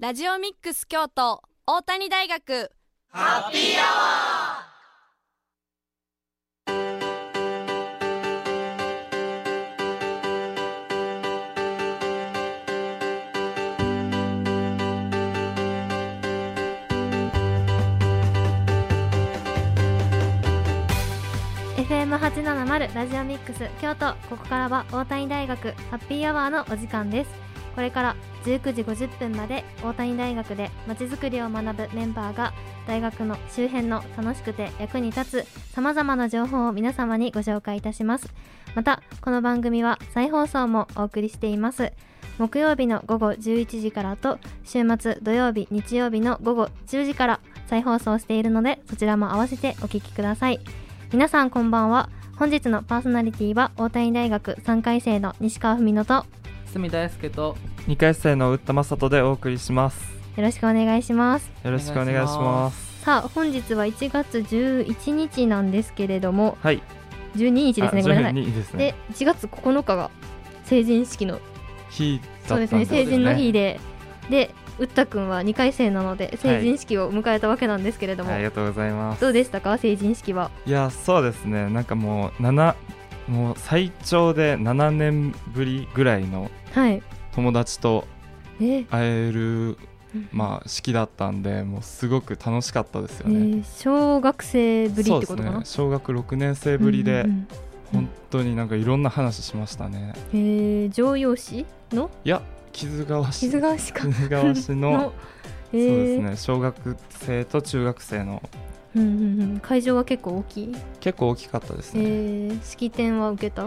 [0.00, 2.70] ラジオミックス京都大谷大学。
[3.10, 4.68] ハッピーアワー
[22.18, 24.14] 八七0ラジオミックス京都。
[24.30, 27.47] ここからは大谷大学ハッピーアワーのお時間です。
[27.78, 32.52] これから19時50分まで大谷大学でまちづくりを学ぶメンバーが
[32.88, 38.34] 大学の周辺の楽しくて役に立つさまざまな情報を皆様にご紹介いたします。
[38.74, 41.92] またこの番組は再放送もお送りしています。
[42.38, 50.58] 木曜日の午後11時からと週末土曜日日曜日の午後10時から再放送しているのでそちらも合わせてお聴きください。
[51.12, 52.08] 皆さんこんばんは。
[52.38, 56.24] 本日のパーソナリティは大谷大学3回生の西川文乃と
[56.68, 60.12] 住大輔と2回生の宇田正人でお送りします。
[60.36, 61.50] よろしくお願いします。
[61.64, 63.02] よろしくお願いします。
[63.02, 66.82] さあ本日は1月11日なんですけれどもはい。
[67.36, 68.34] 12日ですねごめんなさい。
[68.34, 68.42] で、
[68.76, 70.10] ね、1月9日が
[70.64, 71.40] 成人式の
[71.90, 73.80] 日そうですね成人の日で
[74.30, 79.20] でうったくんは2回生なので成人式を迎えたわけなんですけれども、はい、ありがとうございます。
[79.20, 80.50] どうでしたか成人式は？
[80.66, 81.68] いやそうですね。
[81.70, 82.74] なんかもう7
[83.28, 86.50] もう最長で7年ぶりぐらいの
[87.34, 88.06] 友達と
[88.58, 89.76] 会える、
[90.32, 97.46] まあ、式だったんでもうすごく楽しかったですよね、えー、小学生ぶりってことかな、ね、小学6年生ぶりで、うんうんうん。
[97.92, 100.12] 本当になんかいろんな話しましたね。
[100.32, 102.10] えー、乗用紙の？
[102.24, 103.46] いや木津川市。
[103.46, 104.06] 木津川市か。
[104.06, 105.12] 木津川市 の。
[105.72, 106.36] えー、そうですね。
[106.36, 108.42] 小学生と中学生の、
[108.98, 110.76] うんうんうん、会場は結構大きい？
[111.00, 113.66] 結構大きかったですね、えー、式典は受けた？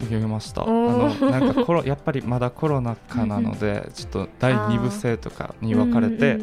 [0.00, 0.62] 受けました。
[0.62, 6.38] あのなんかコロ やっぱりまだコロナ禍なのでちょっと第2部制とかに分かれて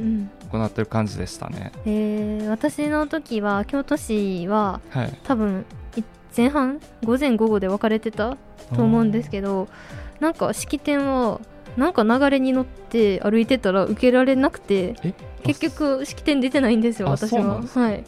[0.52, 5.66] 行ってる感じでしたね、うんうんうん、えー、私の時は京都市は、はい、多分
[6.35, 8.38] 前半午前午後で分かれてた
[8.75, 9.68] と思うんですけど
[10.19, 11.39] なんか式典は
[11.78, 14.95] なんか流れに乗って歩いてたら受けられなくて
[15.44, 17.61] 結局式典出てないんですよ私は。
[17.61, 18.03] はい。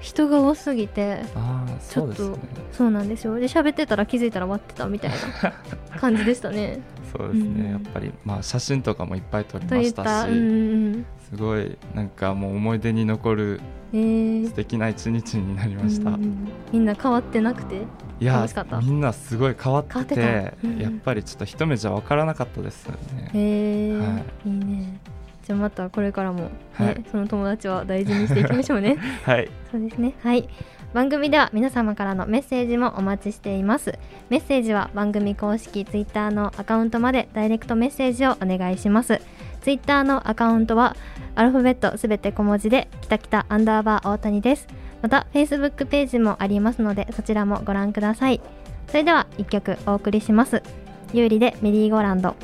[0.00, 1.22] 人が多すぎて
[1.88, 2.38] ちょっと
[2.72, 3.36] そうなんですよ。
[3.36, 5.16] で喋ってたら気づいたら終わってたみたいな
[5.98, 6.80] 感じでしたね。
[7.16, 13.60] そうですね、うん、やっぱりまあ写真とかもいっぱい撮りましたし、うん、すごいなんかもう思い出に残る
[13.92, 16.36] 素敵な一日になりました、えー、
[16.70, 17.76] みんな変わってなくて？
[18.20, 18.46] いや
[18.82, 23.30] みんなすごい変わってて、うん、やっぱりちょっと一目じゃ分からなかったですよね。
[23.32, 23.98] へえー。
[23.98, 25.00] はい、いいね
[25.48, 28.98] じゃあまたこれからもね、はい、その友達は大事にしていきましょうね。
[29.24, 29.48] はい。
[29.72, 30.12] そうですね。
[30.22, 30.46] はい。
[30.92, 33.98] 番組では皆様からのメッセージもお待ちしています。
[34.28, 39.22] メッセージは番組公式ツイッターのアカウントまでダイレクトメッセージをお願いします。
[39.62, 40.96] ツイッターのアカウントは
[41.34, 44.68] アルファベットすべて小文字できたきたアンダーバー大谷です。
[45.00, 48.42] また Facebook ページもありますのでそちらもご覧ください。
[48.88, 50.62] それでは1曲お送りします。
[51.14, 52.36] 有利でメリーゴーランド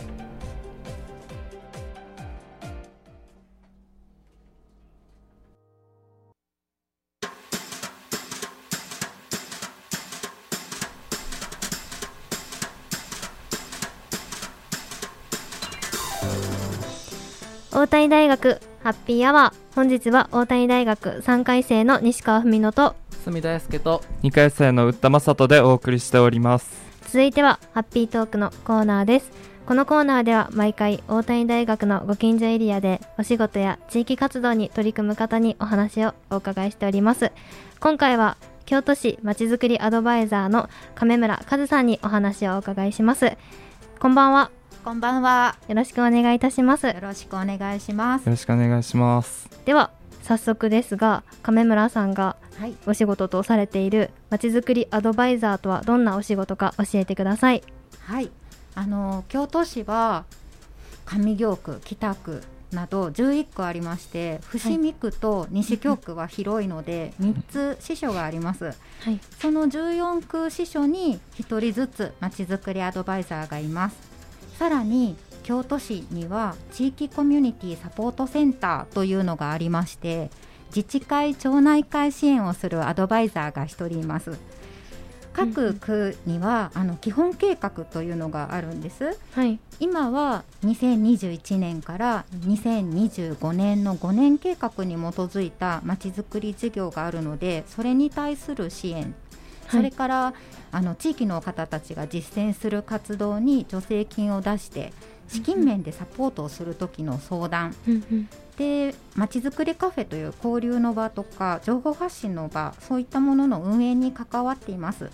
[17.95, 26.69] 谷大学ハッピーアワー本日は大谷大学3回生の西川文乃と住田康介と2回生の宇田正人でお送りしております。
[27.05, 29.31] 続いてはハッピートークのコーナーです。
[29.65, 37.31] このコーナーでは毎回大谷大学のご近所エリアでお仕事や地域活動に取り組む方にお話をお伺いしております。
[37.79, 43.37] 今回は京都市まちづくりアドバイザーの亀村和さんにお話をお伺いします。
[44.01, 44.51] こんばんは
[44.85, 45.57] こんばんは。
[45.67, 46.87] よろしくお願いいたします。
[46.87, 48.27] よろしくお願いします。
[48.27, 49.49] よろしくお願いします。
[49.65, 49.91] では
[50.23, 52.37] 早速ですが、亀村さんが
[52.85, 57.63] お仕事とされているまちづくりアドバイザーとはどんなお仕事か教えてください。
[58.01, 58.31] はい。
[58.75, 60.27] あの京都市は
[61.07, 68.73] 上京区、北区など11区ありまして伏見区と西京区は広いので3つ支所があります、は
[69.11, 74.14] い、その14区支所に1人ずつまちづくりアドバイザーがいます
[74.59, 80.31] さらに京都市には地域コミュニティサポートセンターというのがありまして
[80.75, 84.39] 自治会町内会支援をするアドバイザーが1人います。
[85.35, 99.13] 各区には、あの基本計画というのがあるんです、はい、今は2021年から2025年の5年計画に基づいたまちづくり事業があるのでそれに対する支援
[99.71, 100.35] それから
[100.73, 104.93] あの地域の方たちが実践する活動に助成金を出して
[105.29, 107.75] 資金面でサポートをする時の相談、
[108.57, 115.11] でまちづくりカフェという交流の場とか情報発信の場そういったものの運営に関わっています。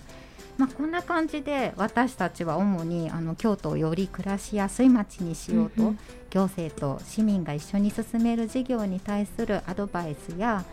[0.57, 5.95] まあ、こんな感じで私たちは主にあの京都をより暮らしやすい街にしようと、
[6.29, 10.63] 行政と市民が一緒に進める事業に対するアドバイスや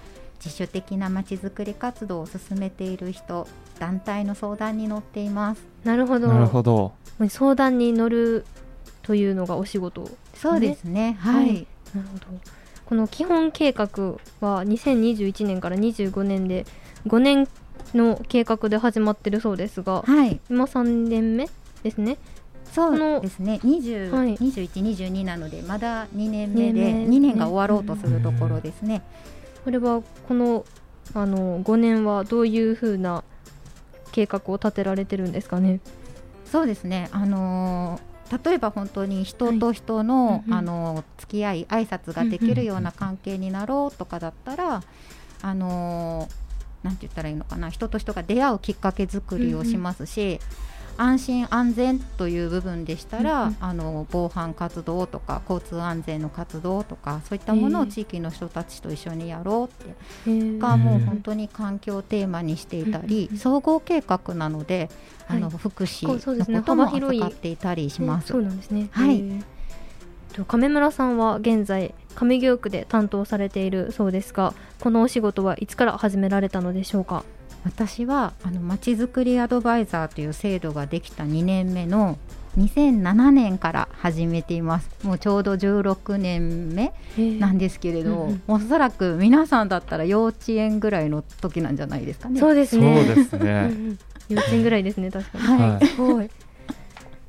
[0.45, 3.47] 自主的なまちづくり活動を進めている人
[3.79, 5.63] 団体の相談に乗っています。
[5.85, 6.29] なるほど。
[6.29, 6.93] なるほど。
[7.29, 8.47] 相談に乗る
[9.03, 11.17] というのがお仕事、ね、そうですね。
[11.21, 12.27] はい、はい、なるほど。
[12.87, 13.87] この基本計画
[14.41, 16.65] は2021年から25年で
[17.07, 17.49] 5年
[17.95, 21.49] の計画で始まってるそうですが、はい、今3年目
[21.83, 22.19] ですね。
[22.73, 23.61] そうですね。
[23.65, 24.71] 20、はい、21、
[25.09, 29.03] 22なのでまだ2年目で2年が終わろうとするところですね。
[29.69, 30.65] これはこの
[31.13, 33.23] あの5年はどういうふうな
[34.13, 35.81] 計画を立てられてるんですかね？
[36.47, 37.11] そうですね。
[37.13, 38.01] あの
[38.45, 44.83] 例えば本当に人と人の、はい、あの付き合い挨拶ができるような関係になろうとかだったら、
[45.43, 46.31] あの
[46.83, 47.69] なんて言ったらいいのかな。
[47.69, 50.41] 人と人が出会うきっかけ作りをしますし、
[50.99, 59.69] 安心安全という部分でしたら、うんうん、あの防犯活動とか交通安全の活動とかそういったものを地域の人たちと一緒にやろ
[60.27, 64.91] うってがもう本当に環境をテーマにしていたり、総合計画なので、
[65.29, 68.29] あの福祉のことも扱っていたりします。
[68.29, 68.89] そうなんですね。
[68.91, 69.25] はい。
[70.47, 77.25] 亀村さんは現在上京区で担当されているそうですがこのお仕事はいつから始められたのでしょうか？
[77.65, 82.19] 私はあのまちづくりアドバイザーという制度ができた2年目の
[82.57, 84.91] 2007年から始めています。
[85.03, 86.93] もうちょうど16年目
[87.39, 92.41] なんですけれど、うんうん、おそらく皆さんだったら幼稚園ぐらいの時なんじゃないですかね。
[92.41, 93.05] そうですね。
[93.07, 93.97] そうですね。
[94.29, 96.31] 幼稚園ぐらいですね確かに、はい、すごい。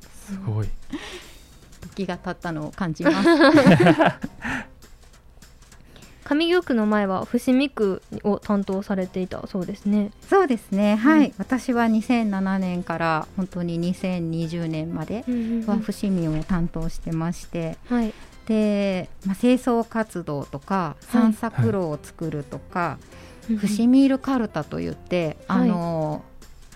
[0.02, 0.68] すごい。
[1.80, 3.28] 時が経ったのを感じます
[6.30, 10.12] 上京区の前は伏見区を担当されていたそうですね。
[10.28, 10.94] そうですね。
[10.94, 15.24] はい、うん、私は2007年から本当に2020年まで
[15.66, 18.14] は伏見を担当してまして、はい、
[18.46, 22.98] で、まあ、清掃活動とか散策路を作るとか、は
[23.50, 26.22] い、伏見ールカルタといって、あの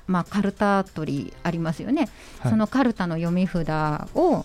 [0.07, 2.11] まあ、カルタ取りありますよね、
[2.41, 3.69] はい、そのカルタの読み札
[4.15, 4.45] を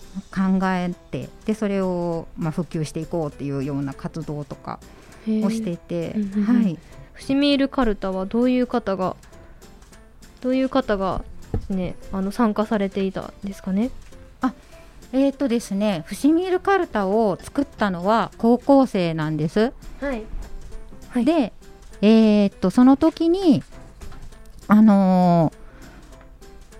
[0.64, 4.80] えてでそれをまあ普及していこうっていうような活動とか
[5.28, 6.14] をしていて、
[6.46, 6.78] はい、
[7.12, 9.16] 伏見ールカルタはどういう方が
[10.40, 11.22] どういう方が
[11.68, 13.90] ねあの参加されていたんですかね？
[14.40, 14.54] あ
[15.12, 19.72] えーとですね、伏見ールカルタを作ったのは高校生なんです。
[20.00, 20.22] はい、
[21.08, 21.52] はい、で、
[22.00, 23.62] えー、っとその時に
[24.68, 25.59] あのー、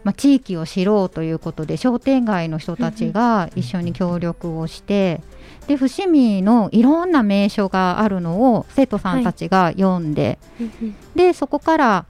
[0.05, 5.21] まあ、地域を知ろうということで商店街の人たちが一緒に協力をして、
[5.67, 12.07] で伏見のいろんな名所があるのを生徒さんたちが読んで、はい、でそこから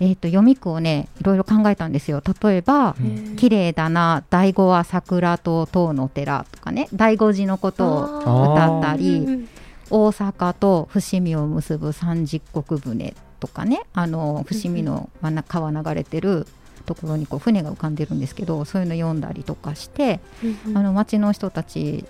[0.00, 2.20] えーと、読み句をねいろいろ考えたんですよ。
[2.42, 2.96] 例えば
[3.36, 9.46] 「綺麗だな醍醐は桜と塔の寺」とかね醍醐寺のことを歌ったり
[9.90, 15.10] 大阪と伏見を結ぶ三十石船とかねあの伏見の
[15.46, 16.46] 川流れてる
[16.84, 20.20] ところにこう船が浮かんでるんですけどそういうの読んだりとかして、
[20.74, 22.04] あの町の人たち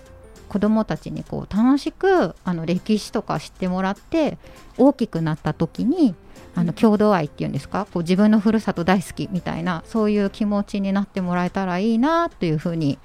[0.49, 4.38] 子どもたちにこう楽しくあの歴史とか知ってもらって
[4.76, 6.14] 大きくなった時に
[6.54, 7.87] あの郷土愛っていうんですか？
[7.93, 12.99] こう自分のふるさと大好きみたいなそういう気持ちになってもらえたらいいなというふうに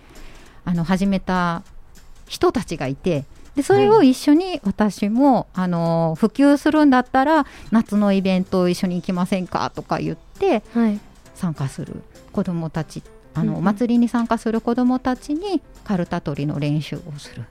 [0.65, 1.63] あの始めた
[2.27, 9.71] 人たちがいてでそれを一緒に私も、あの普及するんだったら夏のイベント一緒に行きませんか？
[9.71, 10.61] とか言って
[11.39, 12.03] 参加する
[12.33, 13.01] 子どもたち
[13.33, 17.45] あの、お祭りに参加する子どもたちにカルタ取りの練習をする。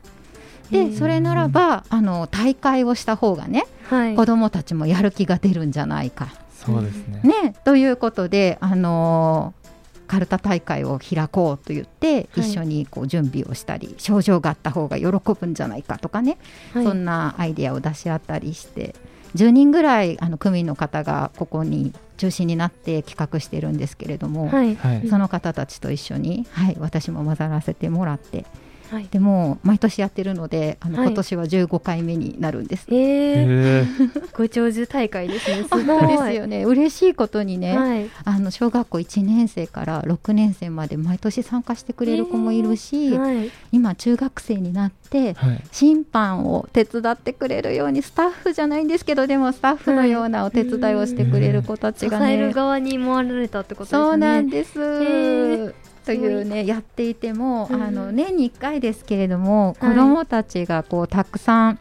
[0.71, 6.28] でそれならばあの大会をした方がね、はい、子どもたちもやる気が出るんじゃないか。
[6.52, 7.21] そうですね。
[7.23, 16.37] ねということで、あのー、カルタ大会を開こうと言って、一緒にこう準備をしたり症状があった方が喜ぶんじゃないかとかね、
[16.75, 18.95] はい、そんなアイデアを出し合ったりして
[19.35, 24.77] 10人ぐらいあの区民の方がここに中心になって企画してるんですけれども、はい、
[25.09, 28.45] その方たちと一緒に、はい、私も混ざらせてもらって
[28.90, 32.87] はい、でも毎年やってるのであの、今年は15回目になるんです。
[32.90, 35.64] えー、 ご長寿大会ですね。
[35.71, 36.64] すごいですよね。
[36.64, 45.35] 嬉しいことにね、はい、あの小学校1年生から6年生まで毎年参加してくれる子もいるし、はい、今中学生になって、
[45.73, 54.02] 審判を手伝ってくれるようにスタッフじゃないんですけどでもスタッフのようなお手伝いをしてくれる子たちがね、支える側に回られたってことですね。
[54.02, 55.75] そうなんです。
[56.09, 61.79] というねやっていても、あの年に1回ですけれども、子どもたちがこうたくさん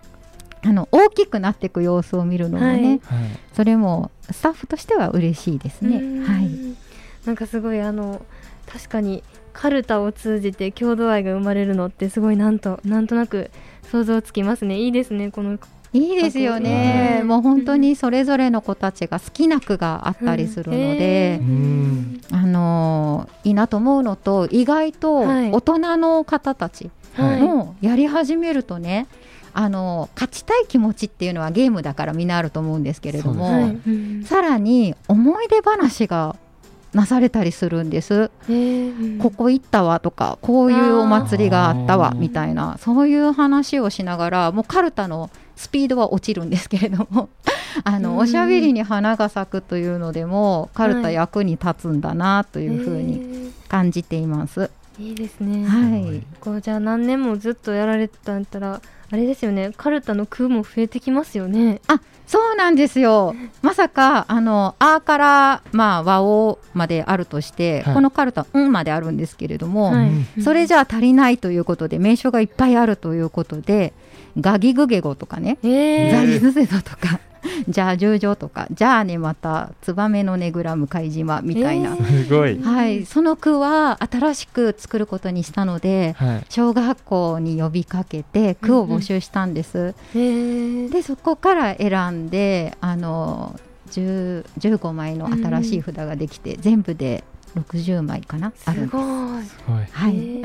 [0.65, 3.19] あの大きくなっていく様子を見るのがね、はい、
[3.53, 6.25] それもスタッフとしては嬉しいですね。
[6.25, 6.49] はい、
[7.25, 8.25] なんかすごいあの
[8.65, 13.49] 確かにカルタを通じて郷土愛が生まれるのってすごいなんとなんとなく
[13.89, 14.77] 想像つきますね。
[14.77, 15.57] いいですねこの
[15.93, 29.07] いいですよね、もう本当にそれぞれの子たちが好きな句があったりするので、うん、あのいいなと思うのと意外と大人の方たちもやり始めるとね、
[29.53, 36.35] あの勝ちたい気持ちっていうのはゲームだからみんなあると思うんですけれども、はい、さらに思い出話が
[36.93, 38.29] なされたりするんです、
[39.19, 47.29] ここ行ったわとかこういうお祭りがあったわみたいなそういう話をしながらもうカルタのスピードは落ちるんですけれども
[47.83, 54.69] あのおしゃべりに花が咲くというのでもカルタ役に立つんだなというふうに感じています。
[54.99, 55.67] いいですね。
[55.67, 56.23] はい。
[56.39, 59.71] こうじゃあ何年もずっとやられてたんだったらあれですよね。
[59.77, 61.81] カルタの空も増えてきますよね。
[61.87, 63.35] あ、そうなんですよ。
[63.61, 73.93] まさかあのあからまあ和王まであるとして、はい、このカルタうんまであるんですけれども、はい、それじゃ足りないということで名称がいっぱいあるということで。
[74.39, 77.19] ガギグゲゴとかね、えー、ザリズゼドとか。
[77.67, 78.67] じゃあ十条とか。
[78.71, 93.59] じゃあねまたツバメのねぐら向島みたいな、えー、すごい、はい、その句は新しく作ることにしたので、はい、小学校に呼びかけて句を募集したんです、うん、でそこから選んであの
[93.91, 97.23] 15枚の新しい札ができて、うん、全部で
[97.55, 98.95] 60枚かなあるんです。
[99.91, 100.41] はい、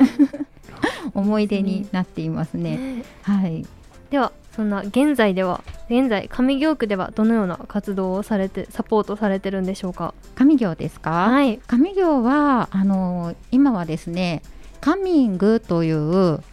[1.13, 3.65] 思い出になっていますね、はい
[4.13, 10.13] ではそんな現在では現在上京区ではどのような活動をされてサポートされてるんでしょうか？
[10.35, 11.31] 上京ですか？
[11.31, 11.59] はい。
[11.65, 14.43] 上京はあの今はですね
[14.81, 16.43] カミングという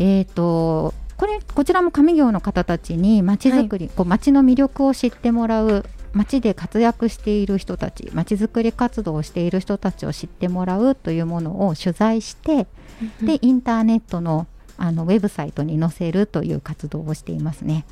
[0.00, 12.66] えっ、ー、とこれこちらも上京の方たちにまちづくり、はい、こう街の魅力を知ってもらう街で活躍している人たちまちづくり活動をしている人たちを知ってもらうというものを取材して
[13.22, 14.48] でインターネットの
[14.78, 17.84] あのウェブサイトに載せるという活動をしていますね。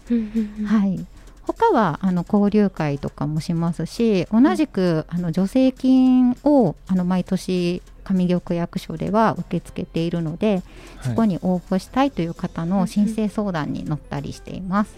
[0.64, 1.04] はい。
[1.42, 10.62] 他はあの交流会とかもしますし同じく、あの助成金をあの毎年上京区役所では受け付けているので、
[11.02, 14.94] そこに応募したいという方の申請相談に乗ったりしています。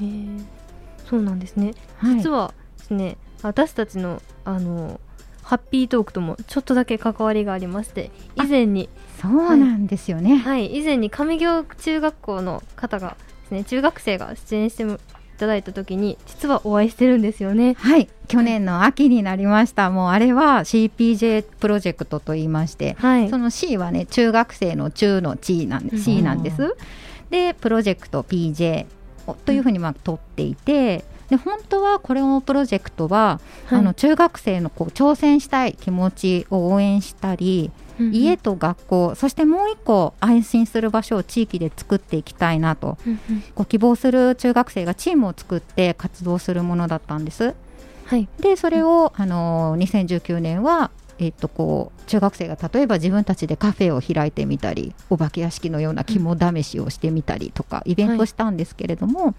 [1.06, 5.00] そうなんですね、はい、実はですね私たちのあの
[5.48, 14.88] ハッピートークともちょっとだけ関わりがありまして以前にそうなんですよね、はい、はい、以前に上京中学校の方がですね中学生が出演してい
[15.38, 17.76] ただいた時に実はお会いしてるんですよね。
[17.78, 18.08] はい。
[18.26, 19.88] 去年の秋になりました。
[19.88, 26.76] もうあれは CPJ プロジェクトと言いまして、はい、その C はね中学生の中の C なんで C なんです、
[27.30, 28.86] でプロジェクト PJ
[29.46, 37.70] というふうにまあ取っていて、で本当はこれのプロジェクトは、はい、あの中学生のこう挑戦したい気持ちを応援したり、
[38.00, 47.54] うんうん、家と学校そしてもう一個安心する場所を地域で作っていきたいなと、うんうん、ご希望する中学生がチームを作って活動するものだったんです。
[48.06, 59.34] はい、でそれを、あの2019年はえっと、こう中学生が例えば自分たちでカフェを開いてみたりお化け屋敷のような肝試しをしてみたりとか、イベントしたんですけれども、はい、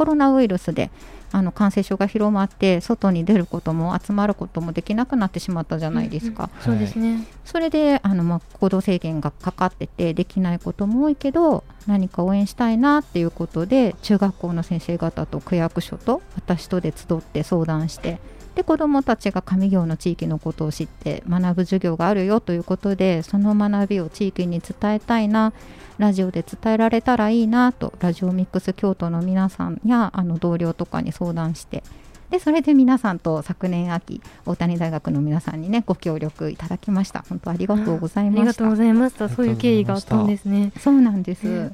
[0.00, 0.90] コロナウイルスで
[1.30, 6.48] あの感染症が広まって外に出ることも集まることもできなくなってしまったじゃないですか。
[6.66, 18.20] うんうん、そうですねそれであの、まあ、行動制限がかかっててできないことも多いけど何か応援したいなっていうことで中学校の先生方と区役所と私とで集って相談して
[18.60, 25.54] で子どもたちが上京の地域のことを知って学ぶ授業があるよということでその学びを地域に伝えたいな
[25.96, 31.82] ラジオで伝えられたらいいなとラジオミックス京都の皆さんやあの同僚とかに相談して
[32.28, 37.24] でそれで皆さんと昨年秋大谷大学の皆さんにねご協力いただきました。
[37.30, 38.40] 本当ありがとうございました。
[38.40, 40.70] ありがとうございましたそういう経緯があったんですね。
[40.78, 41.72] そうなんです、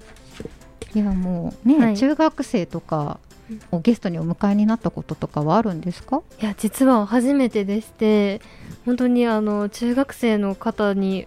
[0.94, 3.18] いやもうね、はい、中学生とか
[3.70, 6.22] をゲストにお迎えになったこととかはあるんですか？
[6.40, 8.40] いや実は初めてでして
[8.84, 11.26] 本当にあの中学生の方に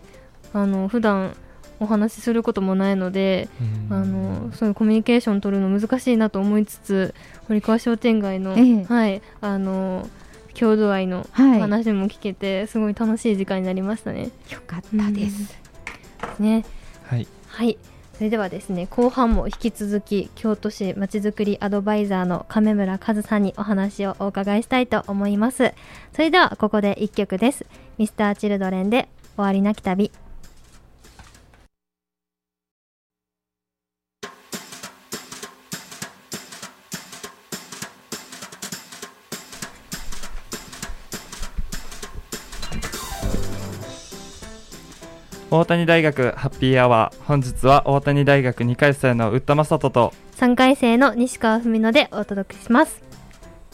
[0.53, 1.35] あの普段
[1.79, 3.47] お話しすることもないので、
[3.89, 7.15] あのそういうコミュニケーション取るの難しいなと思いつつ
[7.47, 10.09] 堀川商店街の、ええ、はいあの
[10.53, 14.29] 郷土愛の話も聞けて、はい、すごい楽しい時間になりましたね。
[14.49, 15.57] よかったです。
[16.38, 16.65] うん、ね。
[17.05, 17.27] はい。
[17.47, 17.77] はい。
[18.19, 25.73] それではですね後半も引き続き京都市まちづくりアドバイザーの亀村和さんにお話をお伺いしたいと思います。
[26.11, 27.65] それではここで1曲です。
[27.97, 29.07] Mr.Children で
[29.38, 30.11] 終わりなき旅。
[45.51, 53.01] 大谷大学ハッピーアワー本日は大谷大学2回生の宇田正人と3回生の西川文乃でお届けします。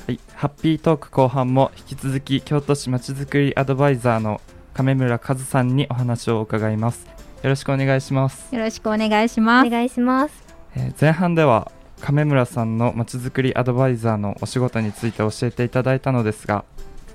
[0.08, 0.20] はい。
[0.36, 4.39] ハッピートーク後半も引き続き京都市まちづくりアドバイザーの
[4.74, 7.08] 亀村和さんにお話を伺います。
[7.44, 8.55] よろしくお願いします。
[8.55, 9.67] よろしくお願いします。
[9.67, 10.44] お願いします、
[10.77, 16.63] えー、前半では亀村さんのまちづくりアドバイザーのお仕事について教えていただいたのですが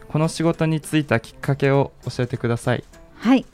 [0.09, 2.85] この仕事に就いたきっかけを教えてください。
[3.15, 3.47] はい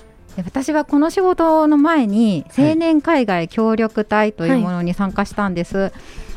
[0.45, 5.77] 私はこの仕事の前に青年海外協力隊というものに参加したんです。
[5.79, 5.93] はい、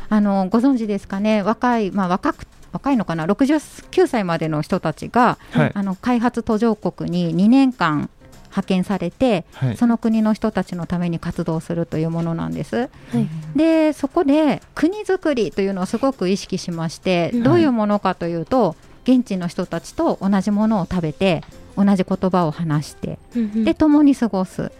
[0.10, 1.42] あのご存知ですかね？
[1.42, 8.10] 若い、まあ、若く若いのかな？69歳までの人たちが、はい、あの開発途上国に2年間
[8.50, 12.76] 派遣されて、はい、その国の人たちのために活動するというものなんです。
[12.78, 21.44] はい、でそこで国づくりというのをすごく意識しまして、どういうものかというと現地の人たちと同じものを食べて
[21.76, 23.20] 同じ言葉を話して、
[23.64, 24.72] で共に過ごす。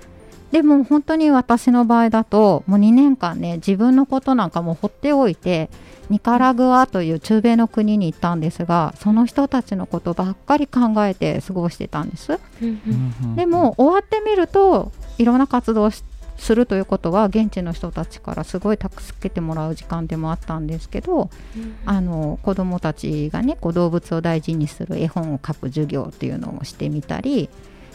[0.52, 5.70] でも本当に私の場合だともう2年間ね自分のことなんかも放っておいて
[6.10, 12.40] ニカラグアという中米の国に行ったんですがその人たちのことばっかり考えて過ごしてたんです、
[13.36, 16.04] でも終わってみるといろんな活動し
[16.40, 27.50] するということは現地の人たちからすごい助けてもらう時間でもあったんですけど、うん、あの子どもたちがねこう動物を大事にする絵本を書く授業っていうのをしてみたり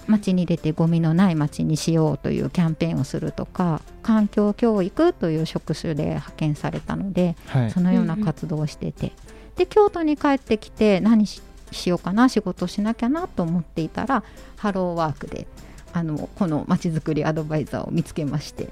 [0.07, 9.13] 街に出てゴミのない街にしようというキャンペーンをするとか環境教育という職種で派遣されたので、はい、そのような活動をしてて、
[9.57, 11.41] で京都に帰ってきて何し
[11.87, 14.25] ようかな仕事しなきゃなと思っていたら
[14.57, 15.47] ハローワークで
[15.95, 18.69] あのこのまちづくりアドバイザーを見つけまして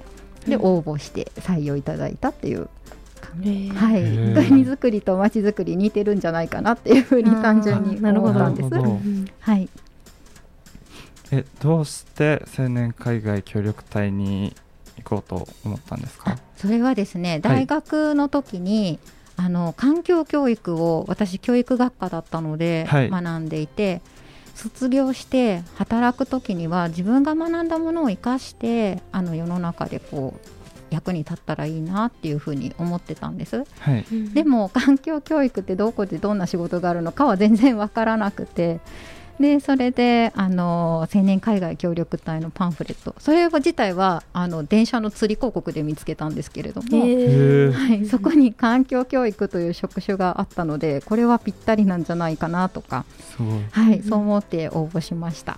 [0.47, 2.69] で応募して採用いただいたっていう。
[3.33, 4.03] はい、
[4.45, 8.69] 国づくりとまちづくり似てるんじゃないかなっていうふうに単純に思ったんです。
[9.39, 9.69] はい。
[11.31, 14.55] えどうして青年海外協力隊に
[14.97, 16.37] 行こうと思ったんですか？
[16.57, 18.99] それはですね大学の時に、
[19.37, 24.01] はい、あの環境教育を私教育学科だったので学んでいて、
[24.55, 38.79] 卒業して働く時には自分が学んだものを生かしてあの世の中でこう役に立ったらいいなっていうふうに思ってたんです、はい、でも環境教育ってどこでどんな仕事があるのかは全然わからなくて
[39.39, 43.15] でそれであの青年海外協力隊のパンフレット。
[43.19, 53.05] それ自体はあの電車の釣り広告で見つけたんですけれども、はい、 そこに環境教育という職種があったのでこれはぴったりなんじゃないかなとか。
[53.71, 55.57] はい、そう思って応募しました。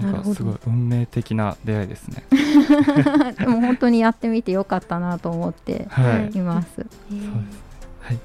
[0.00, 2.24] なんかすごい運命的な出会いですね。
[3.38, 5.76] でも本当にやってみてよかったなと思ってい。
[5.76, 5.96] ます。
[6.00, 6.76] はい、そうです。
[8.00, 8.18] はい。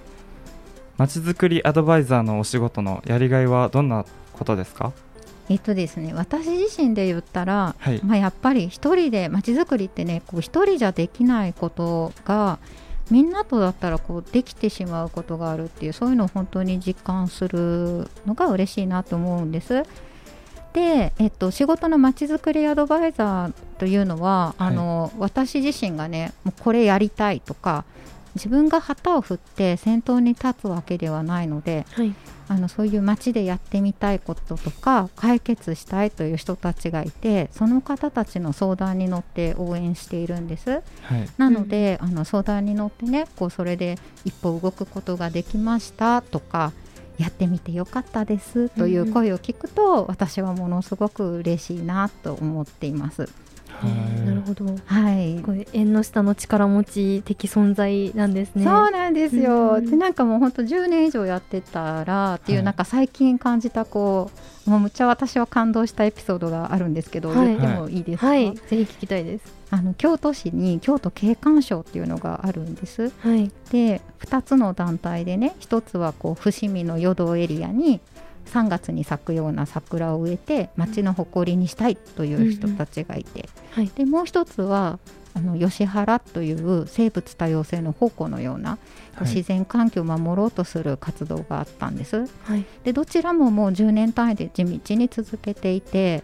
[0.98, 4.06] まちづくりアドバイザーのお仕事のやりがいはどんな
[4.40, 4.92] ことですか？
[5.50, 12.60] えっとですね、私自身で言ったら、はい、まあ、やっぱり一人でまちづくりってねこう一人じゃできないことが
[13.10, 19.84] みんなとだったらこうできてしまうことがあるっていうそういうのを本当に実感するのが嬉しいなと思うんです。
[20.74, 27.86] で、えっと、仕事のまちづくりアドバイザーというのは、はい、あの私自身がねもうこれやりたいとか
[28.36, 32.14] 自分が旗を振って先頭に立つわけではないので、はい、
[32.48, 40.84] あのそういう街でやってみたいこととか解決したいという人たちがいてその方たちの相談に乗って応援しているんです、はい、
[41.38, 46.74] なので、うん、あの相談に乗ってねこうそれで一歩動くことができましたとか
[47.20, 53.30] やってみてよかったですという声を聞くと、うん、私はものすごく嬉しいなと思っています。
[53.88, 54.66] なるほど。
[54.86, 55.42] はい。
[55.42, 58.64] これ縁の下の力持ち的存在なんですね。
[58.64, 59.76] そうなんですよ。
[59.76, 64.32] うん、でなんかもう本当10年以上やってたらっていう、はい、なんか最近感じたこ
[64.68, 68.28] うもうむっちゃ私は感動したエピソードがあるんですけど、はい、言ってもいいですか？
[68.28, 69.60] はい、ぜひ聞きたいです。
[69.72, 73.12] あの京都市に京都景観賞っていうのがあるんです。
[73.20, 73.52] はい。
[73.72, 78.00] で2つの団体でね、一つはこう伏見の淀エリアに
[78.50, 83.84] 3月に咲くような桜を植えて町の誇りにしたいという人たちがいて、うん。
[83.84, 85.00] うんはい、でもう一つは
[85.34, 88.78] あの吉原という生物多様性の宝庫のような、は
[89.22, 92.28] い、自然環境を守ろうとする活動があったんです。
[92.44, 96.24] はい、でどちらももう10年単位で地道に続けていて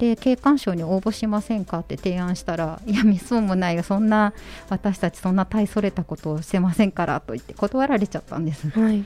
[0.00, 4.32] で景観賞に応募しませんかって提案したらいやめそうもないよそんな
[4.70, 8.70] 私たちそんな大それたことをしてませんからと言って断られちゃったんです。
[8.70, 9.04] はい、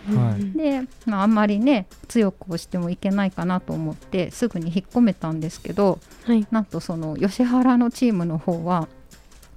[0.57, 8.87] で、まあ、あんまりね強く押してもいけないかなと思ってすぐに引っ込めたんですけど、はい、なんとその吉原のチームの方は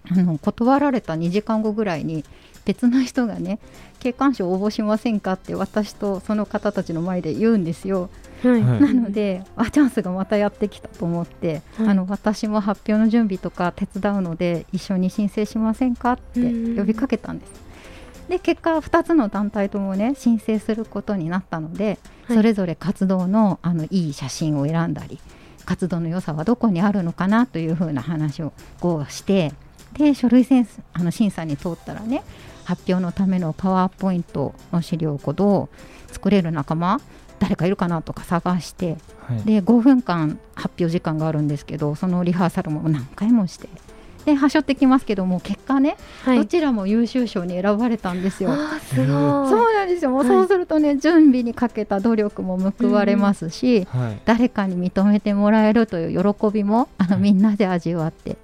[0.10, 2.26] あの断られた2時間後ぐらいに
[2.68, 3.60] 別の人がね
[4.00, 8.10] 景観賞応募しませんかって私とその方たちの前で言うんですよ。
[8.44, 17.52] はい、なのであチャンスがまたやってきたと思って、はい、あの私も発表の準備とか手伝うので一緒に申請しませんかって呼びかけたんです。
[18.28, 25.20] で結果2つの団体ともね申請することになったので、はい、それぞれ活動のあのいい写真を選んだり
[25.66, 28.52] 活動の良さはどこにあるのかなというふうな話を
[28.82, 29.54] こうして
[29.94, 32.24] で書類センスあの審査に通ったらね
[32.68, 37.00] 発表のためのパワーポイントの資料をどう作れる仲間
[37.40, 43.70] 誰かいるかなとか探して、はい、で5分間発表時間があるんですけどそのリハーサルも何回もして
[44.26, 48.50] ではしょってきますけども結果ね、はい、どちらも優秀賞に選ばれたんですよ。
[48.82, 49.08] すごい。
[49.08, 50.12] そうなんですよ。
[50.12, 58.36] もうそうするとね、はい、準備にかけた努力も報われますし、うんはい、誰かに認めてもらえるという喜びもあのみんなで味わって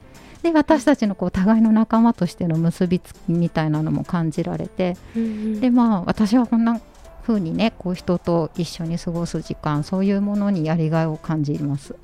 [0.44, 6.82] で私たちのこう互いの仲間としての結びつきみたいなのも感じられて、うん、でまあ私はこんな
[7.26, 11.96] 風にねこう人と一緒に過ごす時間そういうものにやりがいを感じます。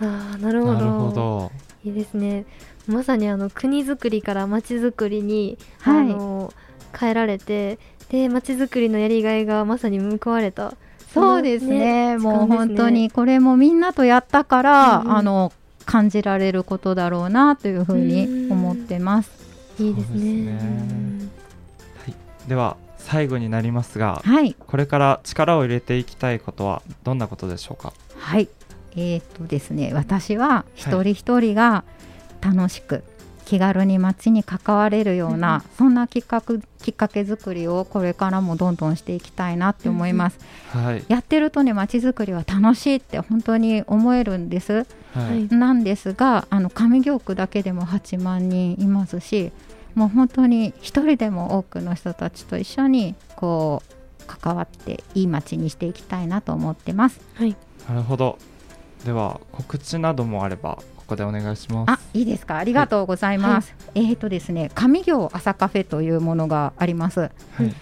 [0.00, 1.50] あなるほど。
[1.82, 2.44] いいですね。
[2.86, 6.52] まさにあの国づくりから町づくりに、はい、あの
[6.98, 7.78] 変えられて
[8.10, 10.74] で町づくりのやりがいがまさに報われた。
[11.14, 15.52] そうですね、ね、もう本当にこれもみんなとやったから、うんうん、あの
[15.88, 19.30] 感じられることだろうなというふうに思ってます。
[19.78, 20.52] いいですね。
[22.04, 22.14] はい、
[22.46, 27.94] では最後になりますが、はい、これから力を入れていきたいことはどんなことでしょうか？
[28.18, 28.50] はい、
[28.96, 31.84] えー、っとですね、私は一人一人が
[32.42, 33.04] 楽しく、はい
[33.48, 40.38] 気軽に街に関われるような、うん、そんなきっかけきっかけ作りをこれからもどんどんしていきたいなって思います、
[40.74, 49.50] うんはい、やってるとね街づくりは楽しいって本当に思えるんです、はい、なんですがあの上京区だけでも8万人いますし
[49.94, 57.18] もう本当に一人でも多くの人たちと一緒にこう関わっていい街にしていきたいなと思ってます。
[57.34, 57.56] はい、
[57.88, 58.38] なるほど。
[59.06, 61.90] では告知などもあればこでお願いします。
[61.90, 62.58] あいいですか？
[62.58, 67.30] ありがとうございます、はい、えっ、ー、とですね上行朝カフェというものがあります、はい、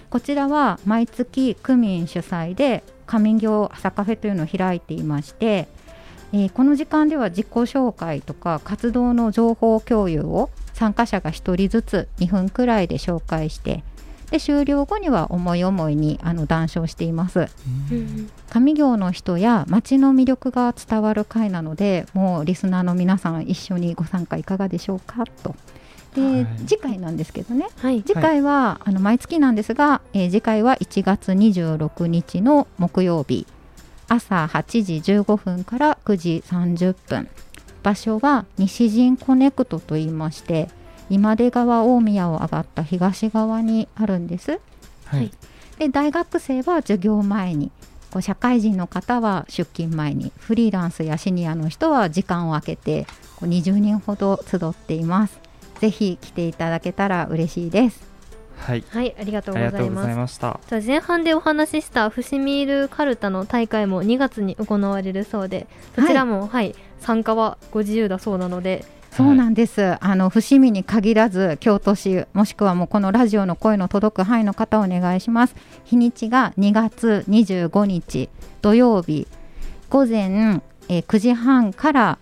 [0.09, 5.69] こちらは毎月区民主催で上行朝カフェというのを開いていまして
[6.33, 13.85] えー、この時間では自己紹介とか活動の情報共有を参加者が1人ずつ2分くらいで紹介して
[14.31, 17.49] で終了後には思い思いにあの談笑しています、
[17.91, 25.25] うん、上行の人や町の魅力が伝わる会なのでもうリスナーの皆さん一緒にご参加いかがでしょうか？
[25.43, 25.55] と。
[26.15, 33.47] で、はい、次回なんですけどね、はい、次回は、あの毎月なんですが、えー、次回は1月26日の木曜日。
[34.09, 37.29] 朝8時15分から9時30分。
[37.83, 40.69] 場所は西陣コネクトといいまして
[41.09, 44.61] 今出川大宮を上がった東側にあるんです。
[45.05, 45.31] はい、
[45.79, 47.71] で大学生は授業前に
[48.11, 55.38] こう社会人の方は出勤前にフリーランスやシニアの人は時間を空けてこう20人ほど集っています。
[55.81, 58.16] ぜひ来ていただけたら嬉しいです。
[58.57, 60.40] はい、はい、ありがとうございます。
[60.40, 68.85] じゃ前半でお話しした伏見ールカルタの大会も2月に行われるそうで、そちらも、はい、はい、参加はご自由だそうなので、
[69.17, 75.57] そうなんです、はい、あの伏見に限らず京都市もしくはもうこのラジオの声の届く範囲の方お願いします。
[75.85, 78.29] 日にちが2月25日
[78.61, 79.27] 土曜日
[79.89, 82.19] 午前、えー、9時半から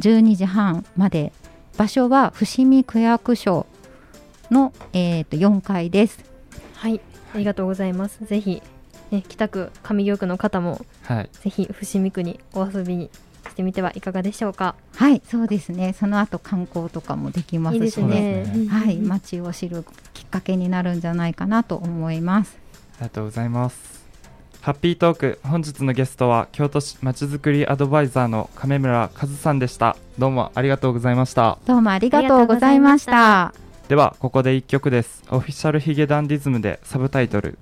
[0.00, 1.32] 12時半まで。
[1.78, 3.64] 場所は伏見区役所
[4.50, 6.18] の、えーと、4階です。
[6.74, 7.00] はい。
[7.32, 8.24] ありがとうございます。
[8.24, 8.60] ぜひ、
[9.12, 13.10] ね、北区上京区の方も、はい、ぜひ伏見区にお遊びに
[13.48, 14.74] してみてはいかがでしょうか？
[14.96, 15.94] はいそうですね。
[15.98, 18.02] その後観光とかもできますし。
[18.02, 19.84] ね、ね、はい街を知る
[20.14, 22.56] きっかけになるんじゃないかなと思います。
[22.96, 23.98] ありがとうございます。
[24.60, 29.96] ハッピートーク本日のゲストは京都市まちづくりアドバイザーの亀村和さんでした。
[30.18, 31.58] どうもありがとうございました。
[31.64, 33.54] どうもありがとうございました。
[33.88, 35.22] ではここで一曲です。
[35.30, 37.58] オフィシャルヒゲダンディズムでサブタイトル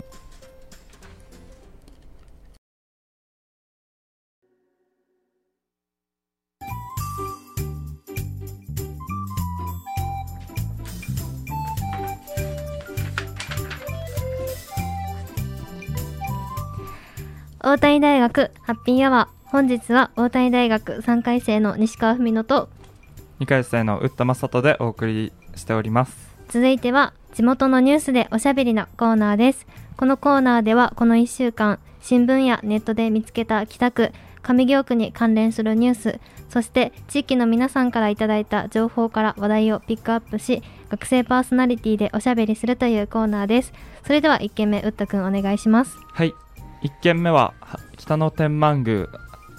[17.77, 19.51] 大谷大学ハッピーアワー。
[19.51, 22.71] 本日は大谷大学3回生の西川文乃と
[23.41, 26.35] 2回生の宇田正人でお送りしております。
[26.49, 29.67] 続いては地元のニュースでおしゃべりなコーナーです。
[29.99, 34.11] このコーナーではこの1週間新聞やネットで見つけた北区
[34.43, 43.75] 上京区に関連するニュースそして地域の皆さんからいただいた情報から話題をピックアップし学生パーソナリティでおしゃべりするというコーナーです。
[44.07, 45.99] それでは1件目うったくんお願いします。
[46.15, 46.33] はい
[46.87, 47.53] 1件目は
[47.97, 49.09] 北野天満宮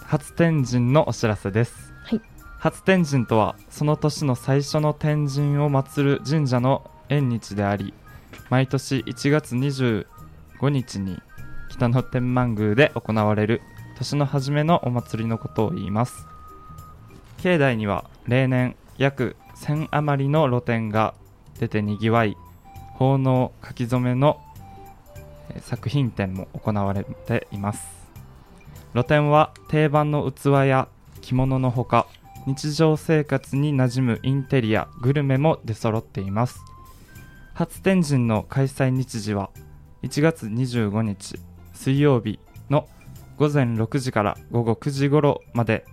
[0.06, 2.22] 初天神のお知らせです、はい、
[2.58, 7.94] 初天神とはその年の最初の天神を祀る神社の縁日であり
[8.50, 10.06] 毎年1月25
[10.70, 11.20] 日に
[11.70, 13.62] 北野天満宮で行われる
[13.98, 16.26] 年の初めのお祭りのことを言います。
[17.40, 21.14] 境内には例年約1000余りの露店が
[21.60, 22.38] 出てにぎわい
[22.94, 24.40] 奉納書き初めの
[25.62, 27.88] 作品展も行われています。
[28.92, 30.88] 露店は定番の器や
[31.22, 32.08] 着物のほか
[32.46, 36.60] 日常生活に馴染むインテリアグルメも出揃っています。
[37.54, 39.50] 初天神の開催日時は
[40.04, 41.40] 1月25日
[41.74, 42.40] 水曜日
[42.70, 42.88] の
[43.38, 45.86] 午前6時から午後9時頃まで。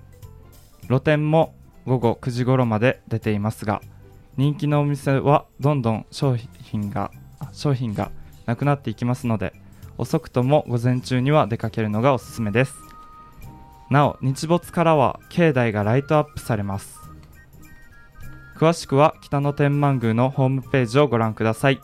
[0.87, 1.55] 露店も
[1.87, 3.81] 午後9時頃まで出ていますが
[4.37, 7.11] 人気のお店はどんどん商品が
[7.53, 8.11] 商品が
[8.47, 9.53] なくなっていきますので
[9.99, 12.75] 遅くとも午前中には出かけるのがおすすめです。
[13.91, 16.99] なお日没からは境内がライトアップされます。
[18.57, 21.81] 詳しくは北野天満宮のホームページをご覧ください。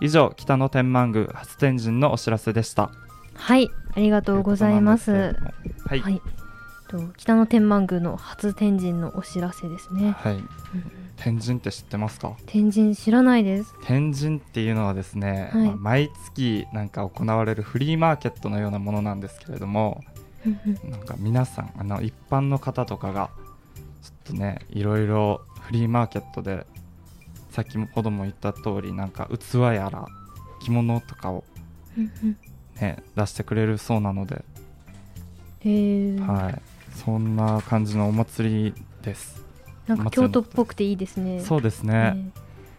[0.00, 2.90] 以上北野天満宮初天神のお知らせでした。
[3.34, 5.36] はいありがとうございます。
[5.86, 6.22] はい、はい。
[6.88, 10.12] と北野天満宮の初天神のお知らせですね。
[10.12, 10.44] はい、うん、
[11.22, 12.34] 天神って知ってますか？
[12.46, 13.74] 天神知らないです。
[13.84, 15.66] 天神っていうのはですね、はい。
[15.66, 20.02] まあ、毎月なんか行われるフリーマーケットのようなものなんですけれども
[20.88, 23.28] なんか皆さんあの一般の方とかが
[24.02, 26.66] ちょっとねいろいろフリーマーケットで
[27.50, 30.06] 先ほども言った通りなんか器やら
[30.62, 31.44] 着物とかを、
[32.80, 34.42] ね、出してくれるそうなので、
[36.24, 39.39] はい、そんな感じのお祭りです
[39.96, 41.40] なんか京都っぽくていいですね。
[41.40, 42.30] そうですね、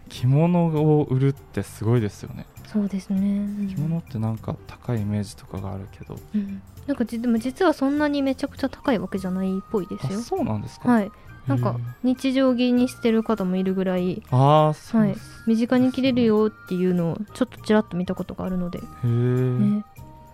[0.10, 2.46] 着物を売るってすごいですよね。
[2.68, 10.22] そうですね、着物ってなんか高いイメージとかがあるけど、うん、なんかでも実はそんなにめちゃくちゃ高いわけじゃないっぽいですよ。
[10.22, 10.90] そうなんですか？
[10.90, 11.12] はい。
[11.48, 15.16] なんか日常着にしてる方もいるぐらいああはい、
[15.48, 18.78] 身近に着れるよっていうのをちょっとちらっと見たことがあるので。
[18.78, 19.84] へえ、ね、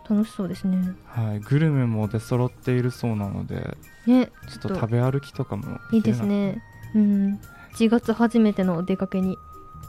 [0.10, 0.96] 楽しそうですね。
[1.06, 5.98] はいグルメも出揃っているそうなのでねちょっと食べ歩きとかもい。
[5.98, 6.64] いですね。
[6.96, 7.40] うん。
[7.76, 9.38] 1月初めてのお出かけに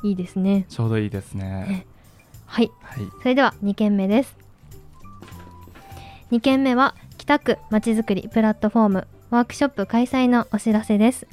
[0.02, 0.66] いいですね。
[0.68, 1.86] ちょうどいいですね、ね、
[2.46, 4.36] はい、はい、それでは2件目です。
[6.30, 11.26] 2件目は北区まちづくりプラットフォームワークショップ開催のお知らせです。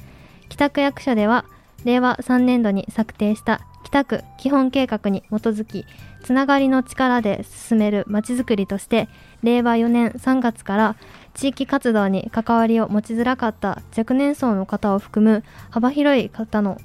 [0.49, 1.45] 北区役所では
[1.83, 5.85] 令和3年度に策定した北区基本計画に基づき
[6.23, 9.07] つながりの力で進めるまちづくりとして
[9.43, 10.95] 令和4年3月から
[11.35, 16.81] 地域活動に関わりを持ちづらかった若年層の方を含む幅広い方の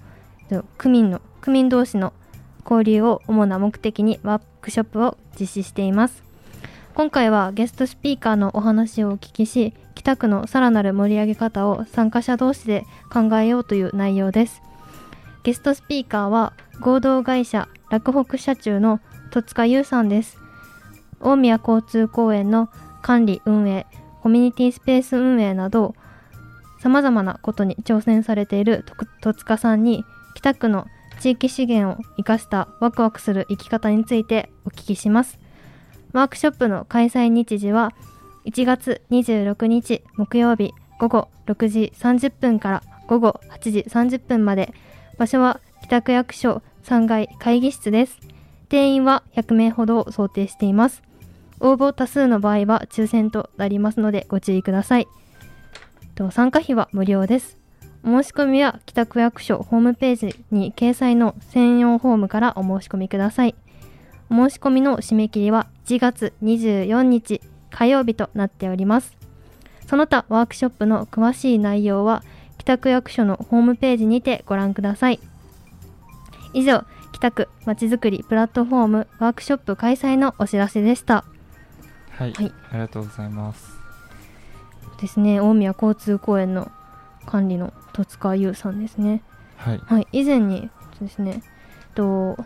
[0.77, 2.13] 区民の区民同士の
[2.65, 6.23] 交流を主な目的にワークショップを実施しています。
[6.95, 14.61] 今回はゲストスピーカーのお話をお聞きし北区のさらなる盛り上げ方を参加者同士で考えようという内容です。
[15.43, 20.39] ゲストスピーカーは合同会社洛北社中の戸塚優さんです。
[21.21, 22.71] 大宮交通公園の
[23.03, 23.87] 管理運営
[24.23, 25.95] コミュニティスペース運営など
[26.79, 28.85] さまざまなことに挑戦されている
[29.21, 30.87] 戸塚さんに北区の
[31.21, 35.39] 地域資源を生かしたワクワクする生き方についてお聞きします。
[36.13, 37.93] ワークショップの開催日時は
[38.47, 44.73] 1月26日木曜日午後6時30分から午後8時30分まで。
[45.19, 48.19] 場所は北区役所3階会議室です。
[48.69, 51.03] 定員は100名ほどを想定しています。
[51.59, 55.09] 応募多数の場合は抽選となりますのでご注意ください。
[56.31, 57.59] 参加費は無料です。
[58.03, 63.55] お申し込みは北区役所ホームページに掲載の専用フォームからお申し込みください。
[64.31, 67.41] お申し込みの締め切りは1月24日
[67.71, 69.17] 火曜日となっております。
[69.87, 72.23] その他ワークショップの詳しい内容は
[72.59, 75.21] 北区役所のホームページにてご覧ください。
[76.53, 81.25] 以上北区まちづくりプラットフォームワークショップ開催のお知らせでした。
[82.11, 83.79] はい、はい、ありがとうございます。
[85.01, 86.71] ですね大宮交通公園の
[87.27, 89.23] 管理の戸塚優さんですね。
[89.57, 91.43] はい、はい、以前にですね
[91.95, 92.37] と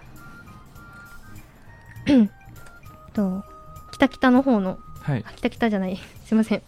[3.12, 3.44] と
[3.92, 6.62] 北北の方のはい、来た来たじゃない すいません。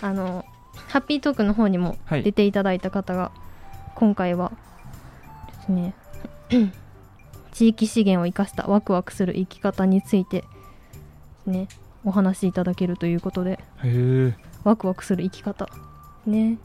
[0.00, 0.44] あの
[0.88, 4.52] ハッピートークの方にも出ていただいた方が、はい、今回は
[5.48, 5.94] ですね
[7.52, 10.44] 地域資源を生かしたワクワクする生き方について
[11.46, 11.68] ね
[12.04, 13.58] お話しいただけるということで。
[14.64, 15.68] ワクワクする生き方。
[16.26, 16.58] ね。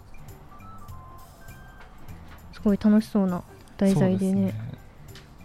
[2.53, 3.41] すごい楽しそうな
[3.77, 4.53] 題材でね、ね、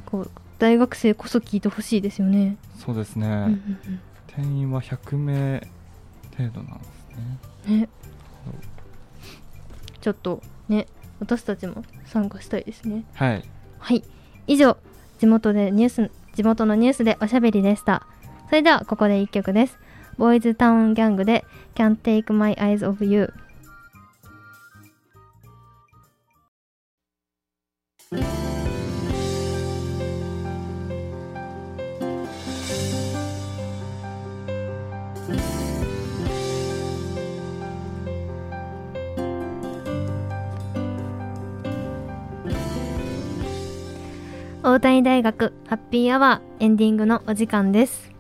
[0.05, 2.57] こう大学生こそ聞いてほしいですよね。
[2.77, 3.57] そうですね、
[4.27, 5.67] 定員は100名
[6.37, 7.81] 程度なんですね。
[7.81, 7.89] ね。
[10.01, 10.89] ちょっとね
[11.21, 13.05] 私たちも参加したいですね。
[13.15, 13.45] はい。
[13.79, 14.03] はい
[14.47, 14.77] 以上
[15.19, 18.07] 地元でニュース地元のニュースでおしゃべりでした。
[18.49, 19.79] それではここで1曲です。
[20.19, 23.33] ボーイズタウンギャングで Can't Take My Eyes Off You
[44.75, 48.11] 大谷大学ハッピーアワーエンディングのお時間です。
[48.11, 48.17] えっ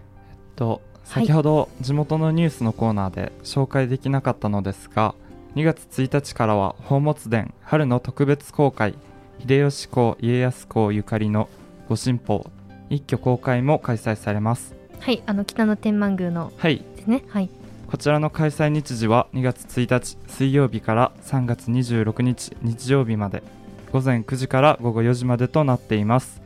[0.54, 5.16] と先ほど地元のニュースのコーナーで紹介できなかったのですが
[5.56, 8.94] 2月1日からは宝物殿春の特別公開
[9.40, 11.48] 秀吉公家康公ゆかりの
[11.88, 12.42] 御神宝
[12.88, 14.76] 一挙公開も開催されます。
[15.00, 17.24] はいあの北の天満宮のですね。
[17.30, 17.50] はい。
[17.90, 23.42] こちらの開催日時は2月1日水曜日から3月26日日曜日まで
[23.90, 26.43] 午前9時から午後4時までとなっています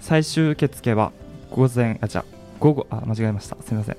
[0.00, 1.12] 最終受付は
[1.50, 2.24] 午前あじゃ
[2.58, 3.56] 午後あ間違えました。
[3.62, 3.96] すみません。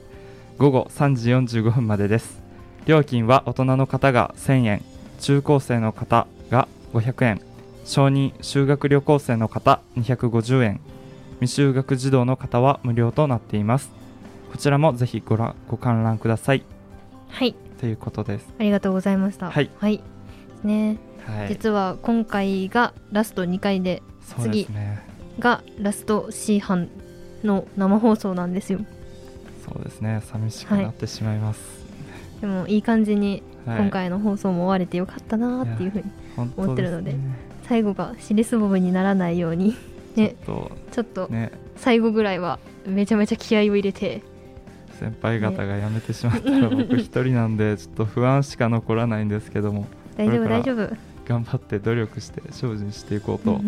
[0.57, 2.41] 午後3時45分までです。
[2.85, 4.83] 料金は大人の方が1000円。
[5.19, 7.41] 中高生の方が500円。
[7.85, 10.79] 承認修学旅行生の方250円。
[11.39, 13.89] 未就学児童の方は無料となっています。
[14.51, 16.63] こちらもぜひごらご観覧ください。
[17.29, 17.55] はい。
[17.79, 18.47] ということです。
[18.59, 19.49] ありがとうございました。
[19.49, 20.03] はい、はい。
[20.63, 20.97] ね。
[21.25, 24.01] はい、実は今回がラスト2回で
[24.41, 24.67] 次
[25.39, 26.89] がラスト C 班
[27.43, 28.79] の生放送なんですよ。
[29.65, 30.21] そうですね。
[30.25, 36.03] 寂しくなってしまいます、はい、でもいい感じに今回の放送も終われてよかったなっていうふうに
[36.57, 37.19] 思ってるので、ね、
[37.67, 39.75] 最後が尻すぼみにならないように
[40.15, 41.29] ねちょっと
[41.77, 44.23] 最後ぐらいはめちゃめちゃ気合を入れて
[44.99, 51.11] 先輩方が辞めてしまったら僕一人なんでちょっと不安しか残らないんですけども大丈夫大丈夫。
[51.25, 53.61] 頑張って努力して精進していこうと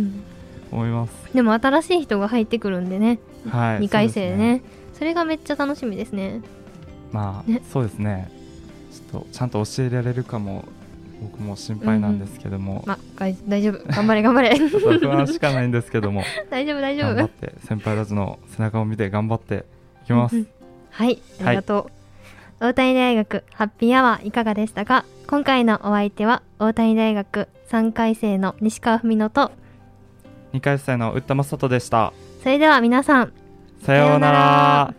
[0.74, 6.42] 思います、でも新しい人が入ってくるんでね、はい、2回生でね、ね、それがめっちゃ楽しみですね。
[7.12, 8.32] まあ、ね、そうですね。
[8.92, 10.66] ちょっとちゃんと教えられるかも
[11.22, 12.98] 僕も心配なんですけども、うん、まあ
[13.48, 13.84] 大丈夫。
[13.88, 14.58] 頑張れ頑張れ。
[14.58, 16.24] 不安しかないんですけども。
[16.50, 17.16] 大丈夫大丈夫。
[17.16, 19.66] 頑張って先輩たちの背中を見て頑張って
[20.04, 20.48] いきます、うんうん、
[20.90, 22.72] はいありがとう、はい。
[22.72, 25.06] 大谷大学ハッピーアワーいかがでしたか？
[25.28, 29.52] 今回のお相手は大谷大学3回生の西川文乃と
[30.54, 32.14] 2回生の宇多正人でした。
[32.42, 33.34] それでは皆さん
[33.84, 34.94] さようなら